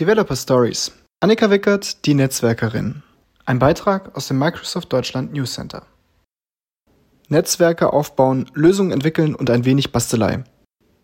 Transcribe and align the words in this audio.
Developer 0.00 0.34
Stories. 0.34 0.90
Annika 1.20 1.50
Wickert, 1.50 2.04
die 2.04 2.14
Netzwerkerin. 2.14 3.04
Ein 3.46 3.60
Beitrag 3.60 4.16
aus 4.16 4.26
dem 4.26 4.40
Microsoft 4.40 4.92
Deutschland 4.92 5.32
News 5.32 5.54
Center. 5.54 5.86
Netzwerke 7.28 7.92
aufbauen, 7.92 8.50
Lösungen 8.54 8.90
entwickeln 8.90 9.36
und 9.36 9.50
ein 9.50 9.64
wenig 9.64 9.92
Bastelei. 9.92 10.42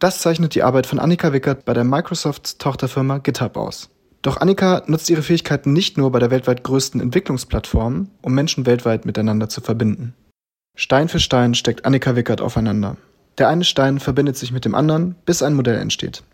Das 0.00 0.18
zeichnet 0.18 0.56
die 0.56 0.64
Arbeit 0.64 0.86
von 0.86 0.98
Annika 0.98 1.32
Wickert 1.32 1.64
bei 1.64 1.72
der 1.72 1.84
Microsoft-Tochterfirma 1.84 3.18
GitHub 3.18 3.56
aus. 3.56 3.90
Doch 4.22 4.38
Annika 4.38 4.82
nutzt 4.86 5.08
ihre 5.08 5.22
Fähigkeiten 5.22 5.72
nicht 5.72 5.96
nur 5.96 6.10
bei 6.10 6.18
der 6.18 6.32
weltweit 6.32 6.64
größten 6.64 7.00
Entwicklungsplattform, 7.00 8.10
um 8.22 8.34
Menschen 8.34 8.66
weltweit 8.66 9.06
miteinander 9.06 9.48
zu 9.48 9.60
verbinden. 9.60 10.14
Stein 10.76 11.08
für 11.08 11.20
Stein 11.20 11.54
steckt 11.54 11.84
Annika 11.84 12.16
Wickert 12.16 12.40
aufeinander. 12.40 12.96
Der 13.38 13.48
eine 13.48 13.62
Stein 13.62 14.00
verbindet 14.00 14.36
sich 14.36 14.50
mit 14.50 14.64
dem 14.64 14.74
anderen, 14.74 15.14
bis 15.26 15.44
ein 15.44 15.54
Modell 15.54 15.78
entsteht. 15.78 16.24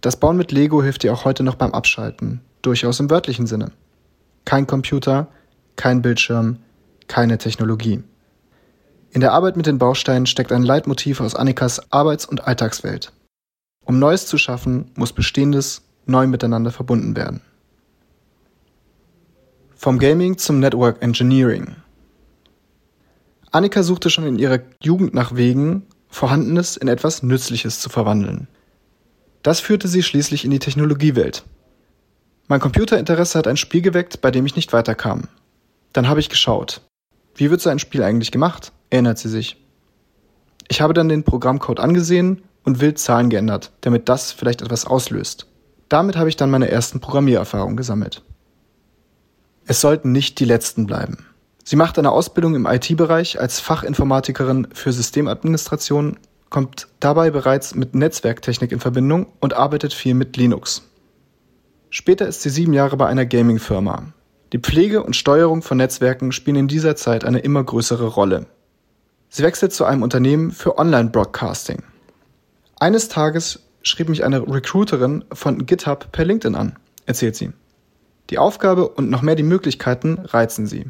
Das 0.00 0.16
Bauen 0.16 0.38
mit 0.38 0.50
Lego 0.50 0.82
hilft 0.82 1.04
ihr 1.04 1.12
auch 1.12 1.24
heute 1.24 1.42
noch 1.42 1.56
beim 1.56 1.72
Abschalten, 1.72 2.40
durchaus 2.62 3.00
im 3.00 3.10
wörtlichen 3.10 3.46
Sinne. 3.46 3.72
Kein 4.46 4.66
Computer, 4.66 5.28
kein 5.76 6.00
Bildschirm, 6.00 6.58
keine 7.06 7.36
Technologie. 7.36 8.02
In 9.10 9.20
der 9.20 9.32
Arbeit 9.32 9.56
mit 9.56 9.66
den 9.66 9.78
Bausteinen 9.78 10.26
steckt 10.26 10.52
ein 10.52 10.62
Leitmotiv 10.62 11.20
aus 11.20 11.34
Annikas 11.34 11.92
Arbeits- 11.92 12.24
und 12.24 12.46
Alltagswelt. 12.46 13.12
Um 13.84 13.98
Neues 13.98 14.26
zu 14.26 14.38
schaffen, 14.38 14.90
muss 14.94 15.12
Bestehendes 15.12 15.82
neu 16.06 16.26
miteinander 16.26 16.70
verbunden 16.70 17.16
werden. 17.16 17.42
Vom 19.74 19.98
Gaming 19.98 20.38
zum 20.38 20.60
Network 20.60 21.02
Engineering. 21.02 21.76
Annika 23.50 23.82
suchte 23.82 24.10
schon 24.10 24.24
in 24.24 24.38
ihrer 24.38 24.60
Jugend 24.82 25.12
nach 25.12 25.34
Wegen, 25.34 25.86
Vorhandenes 26.08 26.76
in 26.76 26.88
etwas 26.88 27.22
Nützliches 27.22 27.80
zu 27.80 27.88
verwandeln. 27.88 28.46
Das 29.42 29.60
führte 29.60 29.88
sie 29.88 30.02
schließlich 30.02 30.44
in 30.44 30.50
die 30.50 30.58
Technologiewelt. 30.58 31.44
Mein 32.48 32.60
Computerinteresse 32.60 33.38
hat 33.38 33.46
ein 33.46 33.56
Spiel 33.56 33.80
geweckt, 33.80 34.20
bei 34.20 34.30
dem 34.30 34.44
ich 34.44 34.56
nicht 34.56 34.72
weiterkam. 34.72 35.28
Dann 35.92 36.08
habe 36.08 36.20
ich 36.20 36.28
geschaut. 36.28 36.82
Wie 37.34 37.50
wird 37.50 37.60
so 37.60 37.70
ein 37.70 37.78
Spiel 37.78 38.02
eigentlich 38.02 38.32
gemacht? 38.32 38.72
erinnert 38.90 39.18
sie 39.18 39.28
sich. 39.28 39.56
Ich 40.68 40.80
habe 40.80 40.94
dann 40.94 41.08
den 41.08 41.24
Programmcode 41.24 41.80
angesehen 41.80 42.42
und 42.64 42.80
wild 42.80 42.98
Zahlen 42.98 43.30
geändert, 43.30 43.72
damit 43.80 44.08
das 44.08 44.32
vielleicht 44.32 44.62
etwas 44.62 44.84
auslöst. 44.84 45.46
Damit 45.88 46.16
habe 46.16 46.28
ich 46.28 46.36
dann 46.36 46.50
meine 46.50 46.70
ersten 46.70 47.00
Programmiererfahrungen 47.00 47.76
gesammelt. 47.76 48.22
Es 49.66 49.80
sollten 49.80 50.12
nicht 50.12 50.40
die 50.40 50.44
letzten 50.44 50.86
bleiben. 50.86 51.26
Sie 51.64 51.76
macht 51.76 51.98
eine 51.98 52.10
Ausbildung 52.10 52.54
im 52.56 52.66
IT-Bereich 52.66 53.40
als 53.40 53.60
Fachinformatikerin 53.60 54.68
für 54.72 54.92
Systemadministration, 54.92 56.18
kommt 56.50 56.88
dabei 56.98 57.30
bereits 57.30 57.74
mit 57.74 57.94
Netzwerktechnik 57.94 58.72
in 58.72 58.80
Verbindung 58.80 59.32
und 59.40 59.54
arbeitet 59.54 59.94
viel 59.94 60.14
mit 60.14 60.36
Linux. 60.36 60.82
Später 61.88 62.26
ist 62.28 62.42
sie 62.42 62.50
sieben 62.50 62.72
Jahre 62.72 62.96
bei 62.96 63.06
einer 63.06 63.24
Gaming-Firma. 63.24 64.12
Die 64.52 64.58
Pflege 64.58 65.02
und 65.02 65.14
Steuerung 65.14 65.62
von 65.62 65.78
Netzwerken 65.78 66.32
spielen 66.32 66.56
in 66.56 66.68
dieser 66.68 66.96
Zeit 66.96 67.24
eine 67.24 67.38
immer 67.38 67.62
größere 67.62 68.06
Rolle. 68.06 68.46
Sie 69.28 69.44
wechselt 69.44 69.72
zu 69.72 69.84
einem 69.84 70.02
Unternehmen 70.02 70.50
für 70.50 70.76
Online-Broadcasting. 70.76 71.84
Eines 72.80 73.08
Tages 73.08 73.60
schrieb 73.82 74.08
mich 74.08 74.24
eine 74.24 74.42
Recruiterin 74.42 75.24
von 75.32 75.66
GitHub 75.66 76.10
per 76.10 76.24
LinkedIn 76.24 76.56
an, 76.56 76.76
erzählt 77.06 77.36
sie. 77.36 77.52
Die 78.30 78.38
Aufgabe 78.38 78.88
und 78.88 79.08
noch 79.08 79.22
mehr 79.22 79.36
die 79.36 79.44
Möglichkeiten 79.44 80.18
reizen 80.18 80.66
sie. 80.66 80.86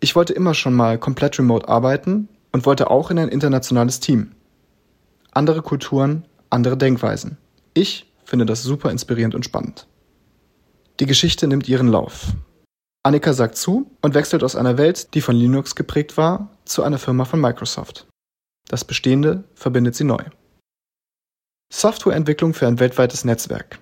Ich 0.00 0.16
wollte 0.16 0.32
immer 0.32 0.54
schon 0.54 0.74
mal 0.74 0.98
komplett 0.98 1.38
remote 1.38 1.68
arbeiten 1.68 2.28
und 2.52 2.64
wollte 2.64 2.90
auch 2.90 3.10
in 3.10 3.18
ein 3.18 3.28
internationales 3.28 4.00
Team. 4.00 4.32
Andere 5.36 5.60
Kulturen, 5.60 6.24
andere 6.48 6.78
Denkweisen. 6.78 7.36
Ich 7.74 8.10
finde 8.24 8.46
das 8.46 8.62
super 8.62 8.90
inspirierend 8.90 9.34
und 9.34 9.44
spannend. 9.44 9.86
Die 10.98 11.04
Geschichte 11.04 11.46
nimmt 11.46 11.68
ihren 11.68 11.88
Lauf. 11.88 12.28
Annika 13.02 13.34
sagt 13.34 13.58
zu 13.58 13.90
und 14.00 14.14
wechselt 14.14 14.42
aus 14.42 14.56
einer 14.56 14.78
Welt, 14.78 15.12
die 15.12 15.20
von 15.20 15.36
Linux 15.36 15.74
geprägt 15.74 16.16
war, 16.16 16.56
zu 16.64 16.82
einer 16.82 16.96
Firma 16.96 17.26
von 17.26 17.38
Microsoft. 17.38 18.06
Das 18.68 18.86
Bestehende 18.86 19.44
verbindet 19.54 19.94
sie 19.94 20.04
neu. 20.04 20.24
Softwareentwicklung 21.70 22.54
für 22.54 22.66
ein 22.66 22.80
weltweites 22.80 23.26
Netzwerk. 23.26 23.78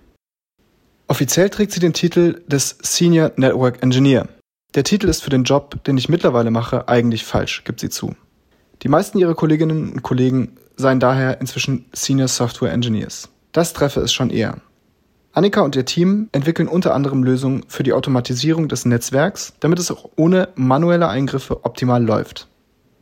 Offiziell 1.07 1.51
trägt 1.51 1.71
sie 1.71 1.79
den 1.79 1.93
Titel 1.93 2.43
des 2.49 2.79
Senior 2.83 3.31
Network 3.37 3.81
Engineer. 3.81 4.27
Der 4.75 4.83
Titel 4.83 5.09
ist 5.09 5.23
für 5.23 5.31
den 5.31 5.45
Job, 5.45 5.85
den 5.85 5.99
ich 5.99 6.09
mittlerweile 6.09 6.51
mache, 6.51 6.89
eigentlich 6.89 7.25
falsch, 7.25 7.63
gibt 7.63 7.79
sie 7.79 7.91
zu. 7.91 8.17
Die 8.83 8.89
meisten 8.89 9.19
ihrer 9.19 9.37
Kolleginnen 9.37 9.93
und 9.93 10.03
Kollegen 10.03 10.59
seien 10.77 11.01
daher 11.01 11.41
inzwischen 11.41 11.87
Senior 11.93 12.29
Software 12.29 12.73
Engineers. 12.73 13.29
Das 13.53 13.73
treffe 13.73 14.01
es 14.01 14.13
schon 14.13 14.31
eher. 14.31 14.59
Annika 15.33 15.63
und 15.63 15.75
ihr 15.75 15.85
Team 15.85 16.29
entwickeln 16.33 16.69
unter 16.69 16.95
anderem 16.95 17.25
Lösungen 17.25 17.65
für 17.67 17.83
die 17.83 17.93
Automatisierung 17.93 18.69
des 18.69 18.85
Netzwerks, 18.85 19.55
damit 19.61 19.81
es 19.81 19.91
auch 19.91 20.11
ohne 20.17 20.49
manuelle 20.55 21.09
Eingriffe 21.09 21.65
optimal 21.65 22.05
läuft. 22.05 22.49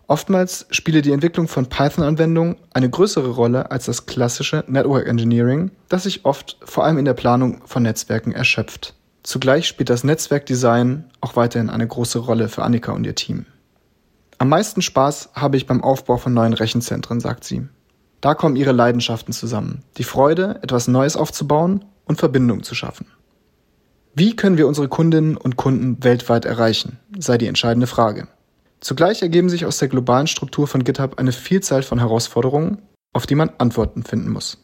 Oftmals 0.07 0.67
spiele 0.71 1.03
die 1.03 1.13
Entwicklung 1.13 1.49
von 1.49 1.67
Python-Anwendungen 1.67 2.57
eine 2.75 2.91
größere 2.91 3.31
Rolle 3.31 3.71
als 3.71 3.87
das 3.87 4.07
klassische 4.07 4.65
Network 4.67 5.07
Engineering, 5.07 5.71
das 5.89 6.05
sich 6.05 6.25
oft 6.25 6.59
vor 6.65 6.85
allem 6.85 6.99
in 6.99 7.05
der 7.05 7.15
Planung 7.15 7.63
von 7.67 7.83
Netzwerken 7.83 8.33
erschöpft. 8.33 8.95
Zugleich 9.23 9.69
spielt 9.69 9.89
das 9.89 10.05
Netzwerkdesign 10.05 11.05
auch 11.21 11.37
weiterhin 11.37 11.71
eine 11.71 11.87
große 11.87 12.19
Rolle 12.19 12.49
für 12.49 12.63
Annika 12.63 12.93
und 12.93 13.05
ihr 13.05 13.15
Team. 13.15 13.47
Am 14.43 14.49
meisten 14.49 14.83
Spaß 14.83 15.29
habe 15.35 15.57
ich 15.57 15.69
beim 15.69 15.85
Aufbau 15.85 16.17
von 16.17 16.35
neuen 16.35 16.53
Rechenzentren, 16.53 17.21
sagt 17.21 17.45
sie. 17.45 17.69
Da 18.21 18.35
kommen 18.35 18.57
ihre 18.57 18.73
Leidenschaften 18.73 19.33
zusammen. 19.33 19.85
Die 19.99 20.03
Freude, 20.03 20.59
etwas 20.63 20.89
Neues 20.89 21.17
aufzubauen 21.17 21.85
und 22.07 22.19
Verbindungen 22.19 22.65
zu 22.65 22.75
schaffen. 22.75 23.07
Wie 24.17 24.35
können 24.35 24.59
wir 24.59 24.67
unsere 24.67 24.89
Kundinnen 24.89 25.37
und 25.37 25.55
Kunden 25.55 26.03
weltweit 26.03 26.45
erreichen, 26.45 26.99
sei 27.17 27.39
die 27.39 27.47
entscheidende 27.47 27.87
Frage. 27.87 28.27
Zugleich 28.81 29.23
ergeben 29.23 29.49
sich 29.49 29.65
aus 29.65 29.79
der 29.79 29.87
globalen 29.87 30.27
Struktur 30.27 30.67
von 30.67 30.83
GitHub 30.83 31.21
eine 31.21 31.31
Vielzahl 31.31 31.85
von 31.85 32.01
Herausforderungen, 32.01 32.83
auf 33.13 33.29
die 33.29 33.37
man 33.37 33.53
Antworten 33.59 34.03
finden 34.03 34.33
muss. 34.33 34.59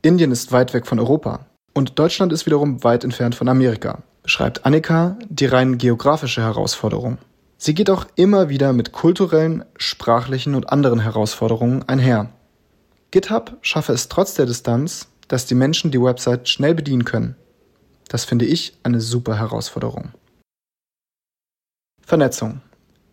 Indien 0.00 0.32
ist 0.32 0.50
weit 0.50 0.72
weg 0.72 0.86
von 0.86 0.98
Europa 0.98 1.44
und 1.74 1.98
Deutschland 1.98 2.32
ist 2.32 2.46
wiederum 2.46 2.82
weit 2.84 3.04
entfernt 3.04 3.34
von 3.34 3.50
Amerika, 3.50 4.02
beschreibt 4.22 4.64
Annika 4.64 5.18
die 5.28 5.44
rein 5.44 5.76
geografische 5.76 6.40
Herausforderung. 6.40 7.18
Sie 7.60 7.74
geht 7.74 7.90
auch 7.90 8.06
immer 8.14 8.48
wieder 8.48 8.72
mit 8.72 8.92
kulturellen, 8.92 9.64
sprachlichen 9.76 10.54
und 10.54 10.70
anderen 10.70 11.00
Herausforderungen 11.00 11.82
einher. 11.88 12.32
GitHub 13.10 13.58
schaffe 13.62 13.92
es 13.92 14.08
trotz 14.08 14.34
der 14.34 14.46
Distanz, 14.46 15.08
dass 15.26 15.44
die 15.44 15.56
Menschen 15.56 15.90
die 15.90 16.00
Website 16.00 16.48
schnell 16.48 16.76
bedienen 16.76 17.04
können. 17.04 17.36
Das 18.08 18.24
finde 18.24 18.44
ich 18.46 18.78
eine 18.84 19.00
super 19.00 19.36
Herausforderung. 19.36 20.12
Vernetzung. 22.00 22.62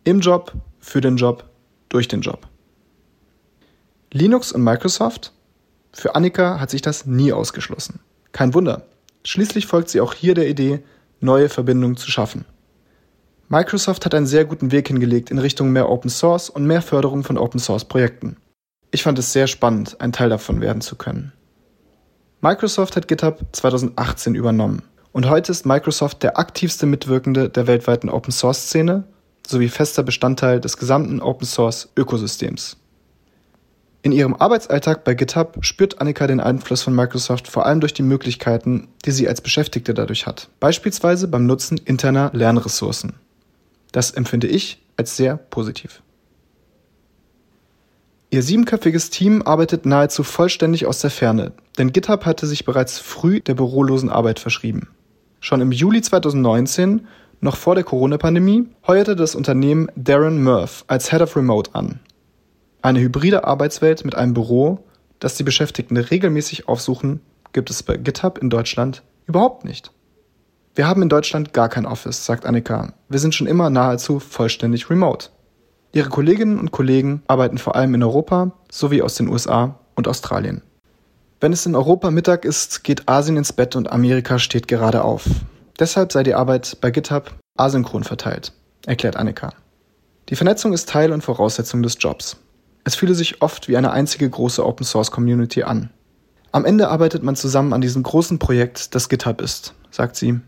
Im 0.04 0.20
Job, 0.20 0.52
für 0.78 1.00
den 1.00 1.16
Job, 1.16 1.44
durch 1.88 2.06
den 2.06 2.20
Job. 2.20 2.46
Linux 4.12 4.52
und 4.52 4.62
Microsoft? 4.62 5.32
Für 5.92 6.14
Annika 6.14 6.60
hat 6.60 6.70
sich 6.70 6.82
das 6.82 7.04
nie 7.04 7.32
ausgeschlossen. 7.32 7.98
Kein 8.32 8.54
Wunder. 8.54 8.86
Schließlich 9.24 9.66
folgt 9.66 9.88
sie 9.88 10.00
auch 10.00 10.14
hier 10.14 10.34
der 10.34 10.48
Idee, 10.48 10.84
neue 11.20 11.48
Verbindungen 11.48 11.96
zu 11.96 12.10
schaffen. 12.10 12.44
Microsoft 13.48 14.04
hat 14.04 14.14
einen 14.14 14.26
sehr 14.26 14.44
guten 14.44 14.72
Weg 14.72 14.88
hingelegt 14.88 15.30
in 15.30 15.38
Richtung 15.38 15.70
mehr 15.70 15.88
Open 15.88 16.10
Source 16.10 16.50
und 16.50 16.66
mehr 16.66 16.82
Förderung 16.82 17.22
von 17.22 17.38
Open 17.38 17.60
Source 17.60 17.84
Projekten. 17.84 18.36
Ich 18.90 19.04
fand 19.04 19.20
es 19.20 19.32
sehr 19.32 19.46
spannend, 19.46 20.00
ein 20.00 20.12
Teil 20.12 20.30
davon 20.30 20.60
werden 20.60 20.80
zu 20.80 20.96
können. 20.96 21.32
Microsoft 22.40 22.96
hat 22.96 23.06
GitHub 23.06 23.38
2018 23.52 24.34
übernommen 24.34 24.82
und 25.12 25.30
heute 25.30 25.52
ist 25.52 25.64
Microsoft 25.64 26.24
der 26.24 26.38
aktivste 26.38 26.86
Mitwirkende 26.86 27.48
der 27.48 27.68
weltweiten 27.68 28.08
Open 28.08 28.32
Source 28.32 28.66
Szene 28.66 29.04
sowie 29.46 29.68
fester 29.68 30.02
Bestandteil 30.02 30.60
des 30.60 30.76
gesamten 30.76 31.22
Open-Source-Ökosystems. 31.22 32.78
In 34.02 34.10
ihrem 34.10 34.34
Arbeitsalltag 34.34 35.04
bei 35.04 35.14
GitHub 35.14 35.58
spürt 35.60 36.00
Annika 36.00 36.26
den 36.26 36.40
Einfluss 36.40 36.82
von 36.82 36.96
Microsoft 36.96 37.46
vor 37.46 37.64
allem 37.64 37.78
durch 37.78 37.94
die 37.94 38.02
Möglichkeiten, 38.02 38.88
die 39.04 39.12
sie 39.12 39.28
als 39.28 39.40
Beschäftigte 39.40 39.94
dadurch 39.94 40.26
hat, 40.26 40.48
beispielsweise 40.58 41.28
beim 41.28 41.46
Nutzen 41.46 41.78
interner 41.78 42.30
Lernressourcen. 42.32 43.14
Das 43.92 44.10
empfinde 44.10 44.46
ich 44.46 44.82
als 44.96 45.16
sehr 45.16 45.36
positiv. 45.36 46.02
Ihr 48.30 48.42
siebenköpfiges 48.42 49.10
Team 49.10 49.42
arbeitet 49.42 49.86
nahezu 49.86 50.22
vollständig 50.22 50.86
aus 50.86 51.00
der 51.00 51.10
Ferne, 51.10 51.52
denn 51.78 51.92
GitHub 51.92 52.24
hatte 52.24 52.46
sich 52.46 52.64
bereits 52.64 52.98
früh 52.98 53.40
der 53.40 53.54
bürolosen 53.54 54.10
Arbeit 54.10 54.40
verschrieben. 54.40 54.88
Schon 55.40 55.60
im 55.60 55.70
Juli 55.70 56.02
2019 56.02 57.06
noch 57.40 57.56
vor 57.56 57.74
der 57.74 57.84
Corona-Pandemie 57.84 58.68
heuerte 58.86 59.14
das 59.14 59.34
Unternehmen 59.34 59.88
Darren 59.94 60.42
Murph 60.42 60.84
als 60.88 61.10
Head 61.10 61.22
of 61.22 61.36
Remote 61.36 61.74
an. 61.74 62.00
Eine 62.82 63.00
hybride 63.00 63.44
Arbeitswelt 63.44 64.04
mit 64.04 64.14
einem 64.14 64.34
Büro, 64.34 64.84
das 65.18 65.36
die 65.36 65.42
Beschäftigten 65.42 65.96
regelmäßig 65.96 66.68
aufsuchen, 66.68 67.20
gibt 67.52 67.70
es 67.70 67.82
bei 67.82 67.96
GitHub 67.96 68.38
in 68.38 68.50
Deutschland 68.50 69.02
überhaupt 69.26 69.64
nicht. 69.64 69.92
Wir 70.76 70.86
haben 70.86 71.00
in 71.00 71.08
Deutschland 71.08 71.54
gar 71.54 71.70
kein 71.70 71.86
Office, 71.86 72.26
sagt 72.26 72.44
Annika. 72.44 72.92
Wir 73.08 73.18
sind 73.18 73.34
schon 73.34 73.46
immer 73.46 73.70
nahezu 73.70 74.20
vollständig 74.20 74.90
remote. 74.90 75.30
Ihre 75.92 76.10
Kolleginnen 76.10 76.58
und 76.58 76.70
Kollegen 76.70 77.22
arbeiten 77.28 77.56
vor 77.56 77.76
allem 77.76 77.94
in 77.94 78.02
Europa 78.02 78.52
sowie 78.70 79.00
aus 79.00 79.14
den 79.14 79.28
USA 79.28 79.80
und 79.94 80.06
Australien. 80.06 80.60
Wenn 81.40 81.54
es 81.54 81.64
in 81.64 81.74
Europa 81.74 82.10
Mittag 82.10 82.44
ist, 82.44 82.84
geht 82.84 83.08
Asien 83.08 83.38
ins 83.38 83.54
Bett 83.54 83.74
und 83.74 83.90
Amerika 83.90 84.38
steht 84.38 84.68
gerade 84.68 85.02
auf. 85.02 85.24
Deshalb 85.80 86.12
sei 86.12 86.22
die 86.24 86.34
Arbeit 86.34 86.76
bei 86.82 86.90
GitHub 86.90 87.34
asynchron 87.56 88.04
verteilt, 88.04 88.52
erklärt 88.84 89.16
Annika. 89.16 89.54
Die 90.28 90.36
Vernetzung 90.36 90.74
ist 90.74 90.90
Teil 90.90 91.10
und 91.10 91.22
Voraussetzung 91.24 91.82
des 91.82 91.96
Jobs. 91.98 92.36
Es 92.84 92.96
fühle 92.96 93.14
sich 93.14 93.40
oft 93.40 93.68
wie 93.68 93.78
eine 93.78 93.92
einzige 93.92 94.28
große 94.28 94.62
Open 94.62 94.84
Source 94.84 95.10
Community 95.10 95.62
an. 95.62 95.88
Am 96.52 96.66
Ende 96.66 96.88
arbeitet 96.88 97.22
man 97.22 97.34
zusammen 97.34 97.72
an 97.72 97.80
diesem 97.80 98.02
großen 98.02 98.38
Projekt, 98.38 98.94
das 98.94 99.08
GitHub 99.08 99.40
ist, 99.40 99.72
sagt 99.90 100.16
sie. 100.16 100.40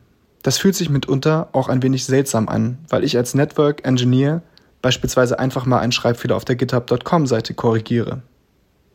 Das 0.42 0.58
fühlt 0.58 0.74
sich 0.74 0.88
mitunter 0.90 1.48
auch 1.52 1.68
ein 1.68 1.82
wenig 1.82 2.04
seltsam 2.04 2.48
an, 2.48 2.78
weil 2.88 3.04
ich 3.04 3.16
als 3.16 3.34
Network 3.34 3.86
Engineer 3.86 4.42
beispielsweise 4.82 5.38
einfach 5.38 5.66
mal 5.66 5.80
einen 5.80 5.92
Schreibfehler 5.92 6.36
auf 6.36 6.44
der 6.44 6.56
GitHub.com-Seite 6.56 7.54
korrigiere. 7.54 8.22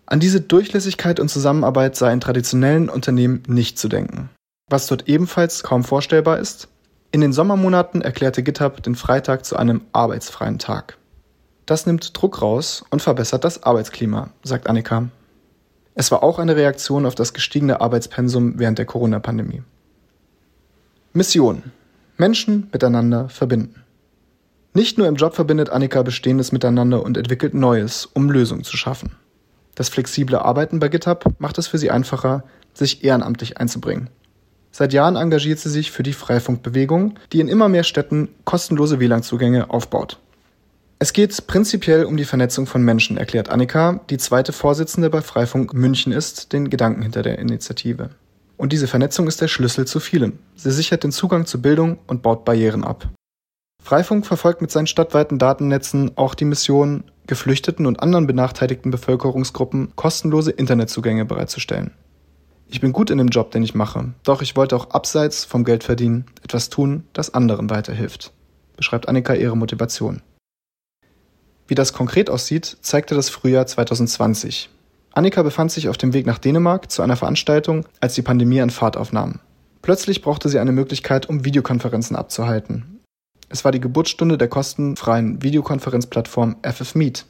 An 0.06 0.19
diese 0.19 0.42
Durchlässigkeit 0.42 1.19
und 1.19 1.30
Zusammenarbeit 1.30 1.95
sei 1.95 2.12
in 2.13 2.19
traditionellen 2.19 2.90
Unternehmen 2.90 3.44
nicht 3.48 3.78
zu 3.78 3.88
denken. 3.88 4.30
Was 4.69 4.88
dort 4.88 5.07
ebenfalls 5.07 5.63
kaum 5.63 5.84
vorstellbar 5.84 6.40
ist, 6.40 6.68
in 7.12 7.22
den 7.22 7.34
Sommermonaten 7.34 8.01
erklärte 8.01 8.44
GitHub 8.44 8.81
den 8.81 8.95
Freitag 8.95 9.45
zu 9.45 9.56
einem 9.56 9.81
arbeitsfreien 9.92 10.60
Tag. 10.60 10.98
Das 11.66 11.86
nimmt 11.86 12.19
Druck 12.19 12.42
raus 12.42 12.84
und 12.90 13.01
verbessert 13.01 13.44
das 13.44 13.63
Arbeitsklima, 13.63 14.30
sagt 14.44 14.68
Annika. 14.68 15.10
Es 15.95 16.12
war 16.12 16.24
auch 16.24 16.40
eine 16.40 16.56
Reaktion 16.56 17.06
auf 17.06 17.16
das 17.16 17.34
gestiegene 17.34 17.81
Arbeitspensum 17.81 18.57
während 18.57 18.80
der 18.80 18.86
Corona-Pandemie. 18.86 19.62
Mission. 21.15 21.62
Menschen 22.18 22.69
miteinander 22.71 23.30
verbinden. 23.30 23.83
Nicht 24.74 24.98
nur 24.98 25.07
im 25.07 25.13
Job 25.13 25.36
verbindet 25.36 25.69
Annika 25.69 26.01
Bestehendes 26.01 26.51
miteinander 26.51 27.04
und 27.04 27.18
entwickelt 27.18 27.54
Neues, 27.54 28.07
um 28.07 28.31
Lösungen 28.31 28.63
zu 28.63 28.77
schaffen. 28.77 29.12
Das 29.75 29.89
flexible 29.89 30.38
Arbeiten 30.38 30.80
bei 30.80 30.89
GitHub 30.89 31.36
macht 31.38 31.60
es 31.60 31.68
für 31.68 31.77
sie 31.77 31.92
einfacher, 31.92 32.44
sich 32.74 33.04
ehrenamtlich 33.04 33.60
einzubringen. 33.60 34.10
Seit 34.71 34.92
Jahren 34.92 35.15
engagiert 35.15 35.60
sie 35.60 35.69
sich 35.69 35.92
für 35.92 36.01
die 36.01 36.13
Freifunkbewegung, 36.13 37.19
die 37.31 37.42
in 37.42 37.48
immer 37.48 37.69
mehr 37.69 37.83
Städten 37.83 38.30
kostenlose 38.44 39.00
WLAN-Zugänge 39.00 39.69
aufbaut. 39.69 40.19
Es 40.98 41.13
geht 41.13 41.45
prinzipiell 41.45 42.06
um 42.06 42.18
die 42.18 42.25
Vernetzung 42.25 42.66
von 42.66 42.81
Menschen, 42.81 43.18
erklärt 43.18 43.50
Annika, 43.50 44.00
die 44.09 44.18
zweite 44.18 44.51
Vorsitzende 44.51 45.12
bei 45.12 45.21
Freifunk 45.21 45.75
München 45.75 46.12
ist, 46.12 46.54
den 46.54 46.71
Gedanken 46.71 47.04
hinter 47.04 47.21
der 47.21 47.38
Initiative. 47.38 48.09
Und 48.63 48.71
diese 48.71 48.88
Vernetzung 48.88 49.27
ist 49.27 49.42
der 49.42 49.50
Schlüssel 49.50 49.86
zu 49.86 50.00
vielem. 50.00 50.39
Sie 50.56 50.71
sichert 50.71 51.04
den 51.04 51.12
Zugang 51.12 51.45
zu 51.45 51.62
Bildung 51.62 51.98
und 52.07 52.21
baut 52.21 52.45
Barrieren 52.45 52.86
ab. 52.86 53.10
Freifunk 53.83 54.25
verfolgt 54.25 54.62
mit 54.62 54.71
seinen 54.71 54.88
stadtweiten 54.88 55.38
Datennetzen 55.38 56.15
auch 56.15 56.33
die 56.33 56.45
Mission, 56.45 57.04
Geflüchteten 57.27 57.86
und 57.86 58.01
anderen 58.01 58.25
benachteiligten 58.25 58.89
Bevölkerungsgruppen 58.89 59.94
kostenlose 59.98 60.51
Internetzugänge 60.51 61.25
bereitzustellen. 61.25 61.92
Ich 62.69 62.80
bin 62.80 62.94
gut 62.94 63.10
in 63.10 63.18
dem 63.18 63.27
Job, 63.27 63.51
den 63.51 63.63
ich 63.63 63.75
mache, 63.75 64.13
doch 64.24 64.42
ich 64.42 64.56
wollte 64.56 64.77
auch 64.77 64.92
abseits 64.92 65.44
vom 65.44 65.66
Geldverdienen 65.66 66.27
etwas 66.42 66.69
tun, 66.69 67.04
das 67.12 67.33
anderen 67.33 67.69
weiterhilft, 67.69 68.31
beschreibt 68.77 69.09
Annika 69.09 69.33
ihre 69.33 69.57
Motivation. 69.57 70.21
Wie 71.68 71.75
das 71.75 71.92
konkret 71.92 72.30
aussieht, 72.30 72.77
zeigte 72.80 73.13
das 73.13 73.30
Frühjahr 73.30 73.68
2020. 73.68 74.69
Annika 75.15 75.44
befand 75.44 75.71
sich 75.71 75.89
auf 75.89 75.98
dem 75.98 76.13
Weg 76.13 76.25
nach 76.25 76.39
Dänemark 76.39 76.89
zu 76.89 77.04
einer 77.04 77.15
Veranstaltung, 77.15 77.86
als 78.00 78.15
die 78.15 78.24
Pandemie 78.24 78.62
an 78.62 78.71
Fahrt 78.71 78.98
aufnahm. 78.98 79.39
Plötzlich 79.83 80.21
brauchte 80.21 80.50
sie 80.50 80.57
eine 80.57 80.71
Möglichkeit, 80.71 81.30
um 81.30 81.45
Videokonferenzen 81.45 82.15
abzuhalten. 82.15 83.00
Es 83.50 83.63
war 83.63 83.71
die 83.71 83.80
Geburtsstunde 83.80 84.39
der 84.39 84.48
kostenfreien 84.48 85.44
Videokonferenzplattform 85.44 86.56
FFmeet. 86.63 87.25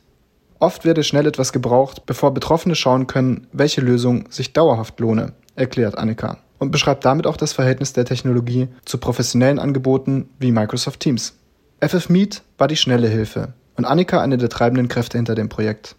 Oft 0.59 0.85
werde 0.85 1.03
schnell 1.03 1.27
etwas 1.27 1.51
gebraucht, 1.51 2.05
bevor 2.05 2.33
Betroffene 2.33 2.75
schauen 2.75 3.07
können, 3.07 3.47
welche 3.51 3.81
Lösung 3.81 4.31
sich 4.31 4.53
dauerhaft 4.53 5.01
lohne, 5.01 5.33
erklärt 5.55 5.97
Annika 5.97 6.37
und 6.59 6.71
beschreibt 6.71 7.03
damit 7.03 7.27
auch 7.27 7.35
das 7.35 7.51
Verhältnis 7.51 7.91
der 7.91 8.05
Technologie 8.05 8.69
zu 8.85 8.97
professionellen 8.97 9.59
Angeboten 9.59 10.29
wie 10.39 10.53
Microsoft 10.53 11.01
Teams. 11.01 11.37
FFmeet 11.85 12.43
war 12.57 12.69
die 12.69 12.77
schnelle 12.77 13.09
Hilfe 13.09 13.53
und 13.75 13.83
Annika 13.83 14.21
eine 14.21 14.37
der 14.37 14.47
treibenden 14.47 14.87
Kräfte 14.87 15.17
hinter 15.17 15.35
dem 15.35 15.49
Projekt. 15.49 15.97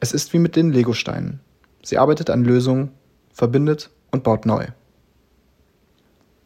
Es 0.00 0.12
ist 0.12 0.32
wie 0.32 0.38
mit 0.38 0.56
den 0.56 0.72
Legosteinen. 0.72 1.40
Sie 1.82 1.98
arbeitet 1.98 2.30
an 2.30 2.44
Lösungen, 2.44 2.92
verbindet 3.32 3.90
und 4.10 4.22
baut 4.22 4.46
neu. 4.46 4.66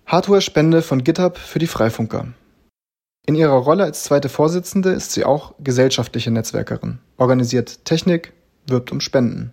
Hardware-Spende 0.07 0.83
von 0.83 1.05
GitHub 1.05 1.39
für 1.39 1.59
die 1.59 1.67
Freifunker. 1.67 2.29
In 3.27 3.35
ihrer 3.35 3.55
Rolle 3.55 3.85
als 3.85 4.05
zweite 4.05 4.29
Vorsitzende 4.29 4.91
ist 4.91 5.13
sie 5.13 5.25
auch 5.25 5.55
gesellschaftliche 5.61 6.31
Netzwerkerin, 6.31 6.99
organisiert 7.19 7.85
Technik, 7.85 8.33
wirbt 8.67 8.91
um 8.91 9.01
Spenden. 9.01 9.53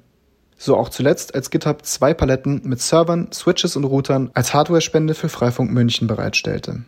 So 0.57 0.75
auch 0.75 0.89
zuletzt, 0.89 1.35
als 1.35 1.51
GitHub 1.51 1.85
zwei 1.85 2.13
Paletten 2.13 2.61
mit 2.65 2.81
Servern, 2.81 3.31
Switches 3.31 3.75
und 3.75 3.85
Routern 3.85 4.31
als 4.33 4.53
Hardware-Spende 4.53 5.13
für 5.13 5.29
Freifunk 5.29 5.71
München 5.71 6.07
bereitstellte. 6.07 6.83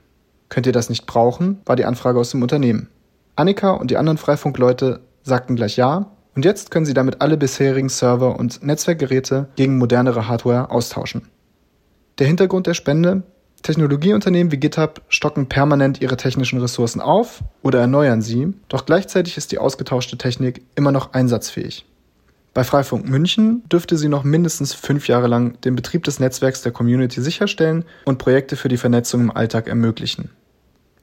Könnt 0.49 0.65
ihr 0.65 0.73
das 0.73 0.89
nicht 0.89 1.05
brauchen? 1.05 1.61
war 1.65 1.75
die 1.75 1.85
Anfrage 1.85 2.19
aus 2.19 2.31
dem 2.31 2.41
Unternehmen. 2.41 2.89
Annika 3.35 3.71
und 3.71 3.91
die 3.91 3.97
anderen 3.97 4.17
Freifunk-Leute 4.17 5.01
sagten 5.23 5.55
gleich 5.55 5.77
ja 5.77 6.11
und 6.35 6.45
jetzt 6.45 6.71
können 6.71 6.85
Sie 6.85 6.93
damit 6.93 7.21
alle 7.21 7.37
bisherigen 7.37 7.89
Server 7.89 8.39
und 8.39 8.63
Netzwerkgeräte 8.63 9.49
gegen 9.55 9.77
modernere 9.77 10.27
Hardware 10.27 10.71
austauschen. 10.71 11.27
Der 12.19 12.27
Hintergrund 12.27 12.67
der 12.67 12.73
Spende? 12.73 13.23
Technologieunternehmen 13.63 14.51
wie 14.51 14.57
GitHub 14.57 15.01
stocken 15.07 15.47
permanent 15.47 16.01
ihre 16.01 16.17
technischen 16.17 16.59
Ressourcen 16.59 16.99
auf 16.99 17.43
oder 17.61 17.79
erneuern 17.79 18.21
sie, 18.21 18.53
doch 18.69 18.85
gleichzeitig 18.85 19.37
ist 19.37 19.51
die 19.51 19.59
ausgetauschte 19.59 20.17
Technik 20.17 20.63
immer 20.75 20.91
noch 20.91 21.13
einsatzfähig. 21.13 21.85
Bei 22.53 22.63
Freifunk 22.63 23.07
München 23.07 23.63
dürfte 23.69 23.97
sie 23.97 24.09
noch 24.09 24.23
mindestens 24.23 24.73
fünf 24.73 25.07
Jahre 25.07 25.27
lang 25.27 25.61
den 25.61 25.75
Betrieb 25.75 26.03
des 26.03 26.19
Netzwerks 26.19 26.61
der 26.61 26.73
Community 26.73 27.21
sicherstellen 27.21 27.85
und 28.03 28.17
Projekte 28.17 28.57
für 28.57 28.67
die 28.67 28.77
Vernetzung 28.77 29.21
im 29.21 29.31
Alltag 29.31 29.67
ermöglichen. 29.67 30.31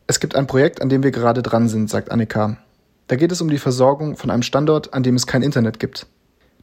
Es 0.06 0.20
gibt 0.20 0.34
ein 0.34 0.46
Projekt, 0.46 0.82
an 0.82 0.88
dem 0.88 1.02
wir 1.02 1.10
gerade 1.10 1.42
dran 1.42 1.68
sind, 1.68 1.88
sagt 1.88 2.10
Annika. 2.10 2.58
Da 3.08 3.16
geht 3.16 3.32
es 3.32 3.40
um 3.40 3.48
die 3.48 3.58
Versorgung 3.58 4.16
von 4.16 4.30
einem 4.30 4.42
Standort, 4.42 4.94
an 4.94 5.02
dem 5.02 5.16
es 5.16 5.26
kein 5.26 5.42
Internet 5.42 5.80
gibt. 5.80 6.06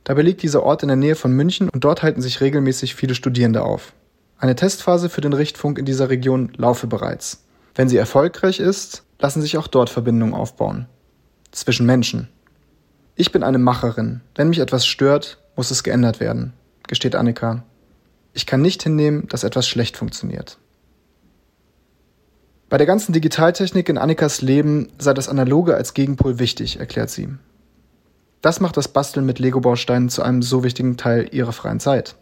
Dabei 0.03 0.21
liegt 0.21 0.43
dieser 0.43 0.61
Ort 0.61 0.83
in 0.83 0.87
der 0.87 0.95
Nähe 0.95 1.15
von 1.15 1.31
München 1.31 1.69
und 1.69 1.83
dort 1.83 2.03
halten 2.03 2.21
sich 2.21 2.39
regelmäßig 2.39 2.93
viele 2.93 3.15
Studierende 3.15 3.63
auf. 3.63 3.93
Eine 4.37 4.55
Testphase 4.55 5.09
für 5.09 5.21
den 5.21 5.33
Richtfunk 5.33 5.79
in 5.79 5.85
dieser 5.85 6.09
Region 6.09 6.53
laufe 6.55 6.85
bereits. 6.85 7.43
Wenn 7.73 7.89
sie 7.89 7.97
erfolgreich 7.97 8.59
ist, 8.59 9.03
lassen 9.19 9.41
sich 9.41 9.57
auch 9.57 9.67
dort 9.67 9.89
Verbindungen 9.89 10.35
aufbauen. 10.35 10.85
Zwischen 11.51 11.87
Menschen. 11.87 12.27
Ich 13.15 13.31
bin 13.31 13.41
eine 13.41 13.57
Macherin. 13.57 14.21
Wenn 14.35 14.49
mich 14.49 14.59
etwas 14.59 14.85
stört, 14.85 15.39
muss 15.55 15.71
es 15.71 15.83
geändert 15.83 16.19
werden, 16.19 16.53
gesteht 16.87 17.15
Annika. 17.15 17.63
Ich 18.33 18.45
kann 18.45 18.61
nicht 18.61 18.83
hinnehmen, 18.83 19.27
dass 19.29 19.43
etwas 19.43 19.67
schlecht 19.67 19.97
funktioniert. 19.97 20.59
Bei 22.69 22.77
der 22.77 22.87
ganzen 22.87 23.13
Digitaltechnik 23.13 23.89
in 23.89 23.97
Annikas 23.97 24.41
Leben 24.41 24.89
sei 24.97 25.13
das 25.13 25.29
Analoge 25.29 25.75
als 25.75 25.93
Gegenpol 25.93 26.39
wichtig, 26.39 26.79
erklärt 26.79 27.11
sie. 27.11 27.29
Das 28.41 28.59
macht 28.59 28.77
das 28.77 28.87
Basteln 28.87 29.25
mit 29.25 29.39
Lego-Bausteinen 29.39 30.09
zu 30.09 30.23
einem 30.23 30.41
so 30.41 30.63
wichtigen 30.63 30.97
Teil 30.97 31.29
ihrer 31.31 31.51
freien 31.51 31.79
Zeit. 31.79 32.15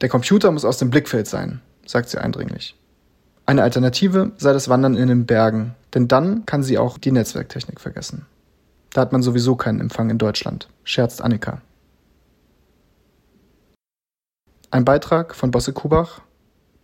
Der 0.00 0.08
Computer 0.08 0.50
muss 0.50 0.64
aus 0.64 0.78
dem 0.78 0.90
Blickfeld 0.90 1.28
sein, 1.28 1.60
sagt 1.86 2.08
sie 2.08 2.18
eindringlich. 2.18 2.76
Eine 3.46 3.62
Alternative 3.62 4.32
sei 4.36 4.52
das 4.52 4.68
Wandern 4.68 4.96
in 4.96 5.08
den 5.08 5.26
Bergen, 5.26 5.74
denn 5.94 6.08
dann 6.08 6.46
kann 6.46 6.62
sie 6.62 6.78
auch 6.78 6.98
die 6.98 7.12
Netzwerktechnik 7.12 7.80
vergessen. 7.80 8.26
Da 8.92 9.00
hat 9.00 9.12
man 9.12 9.22
sowieso 9.22 9.56
keinen 9.56 9.80
Empfang 9.80 10.10
in 10.10 10.18
Deutschland, 10.18 10.68
scherzt 10.82 11.22
Annika. 11.22 11.60
Ein 14.72 14.84
Beitrag 14.84 15.34
von 15.34 15.50
Bosse 15.50 15.72
Kubach, 15.72 16.20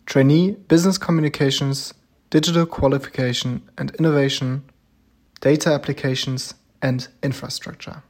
Trainee 0.07 0.57
Business 0.69 1.01
Communications 1.01 1.95
digital 2.37 2.67
qualification 2.67 3.63
and 3.79 3.95
innovation, 3.95 4.63
data 5.41 5.71
applications 5.71 6.53
and 6.83 7.09
infrastructure. 7.23 8.03